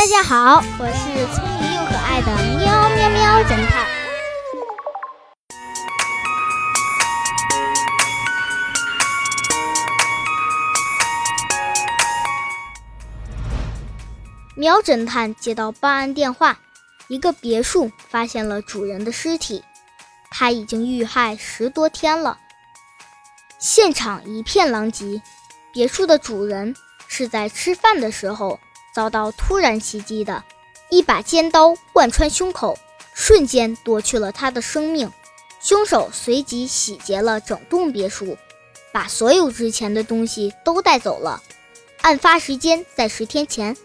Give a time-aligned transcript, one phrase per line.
[0.00, 3.86] 大家好，我是聪明又可爱的喵喵喵侦探。
[14.56, 16.58] 喵侦探接到报案电话，
[17.08, 19.62] 一个别墅发现了主人的尸体，
[20.30, 22.38] 他已经遇害十多天了。
[23.58, 25.20] 现场一片狼藉，
[25.74, 26.74] 别墅的主人
[27.06, 28.58] 是在吃饭的时候。
[28.94, 30.42] 遭到突然袭击的，
[30.90, 32.78] 一把尖刀贯穿胸口，
[33.14, 35.10] 瞬间夺去了他的生命。
[35.60, 38.36] 凶手随即洗劫了整栋别墅，
[38.92, 41.42] 把所有值钱的东西都带走了。
[42.00, 43.76] 案发时间在十天前。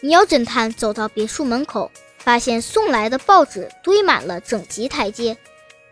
[0.00, 5.36] 喵侦探走到别墅门口，发现送来的报纸堆满了整级台阶，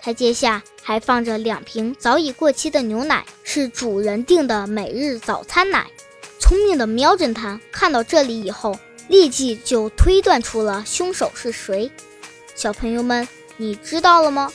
[0.00, 5.86] 台阶下还放着两瓶早已过期的牛奶，是主人订的每日早餐奶。
[6.48, 8.74] 聪明的喵侦探看到这里以后，
[9.08, 11.90] 立即就推断出了凶手是谁。
[12.54, 14.50] 小朋友们，你知道了吗？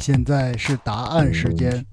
[0.00, 1.86] 现在是答案时间。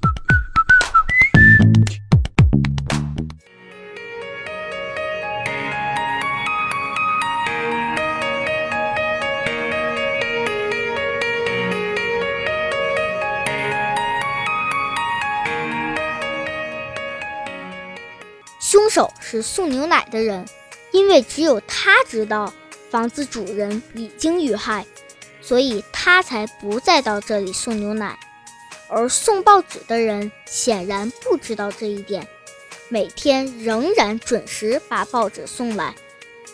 [18.71, 20.45] 凶手是送牛奶的人，
[20.93, 22.53] 因为只有他知道
[22.89, 24.85] 房子主人已经遇害，
[25.41, 28.17] 所以他才不再到这里送牛奶。
[28.87, 32.25] 而送报纸的人显然不知道这一点，
[32.87, 35.93] 每天仍然准时把报纸送来，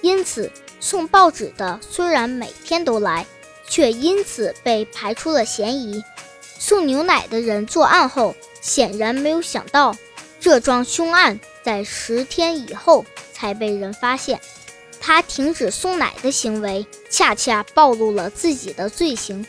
[0.02, 3.28] 因此送报纸的虽然每天都来，
[3.70, 6.04] 却因此被排除了嫌疑。
[6.42, 9.96] 送牛奶的人作案后，显然没有想到
[10.40, 11.40] 这桩凶案。
[11.68, 14.40] 在十天以后才被人发现，
[15.02, 19.46] 他停止送奶的行为，恰恰暴露了自己的罪行。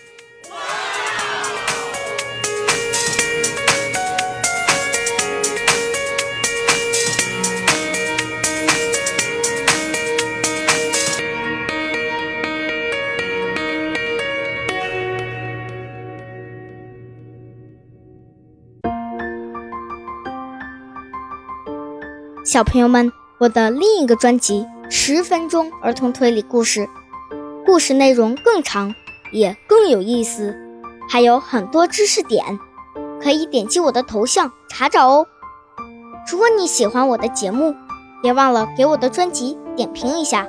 [22.48, 26.81] 小朋友们，我的另一个专辑《十分钟儿童推理故事》，
[27.66, 28.94] 故事内容更长，
[29.34, 30.56] 也更有意思，
[31.10, 32.59] 还有很多知识点，
[33.22, 35.26] 可以点击我的头像查找哦。
[36.32, 37.75] 如果你喜欢我的节目，
[38.22, 40.48] 别忘了给我的专辑点评一下，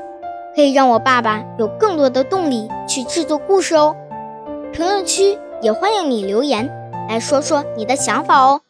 [0.55, 3.93] 可以让我爸爸有更多的动力去制作故事哦。
[4.71, 6.71] 评论区也欢迎你留言，
[7.09, 8.61] 来说说你的想法哦。